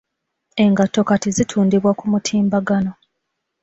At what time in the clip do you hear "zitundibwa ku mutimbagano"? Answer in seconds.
1.35-2.91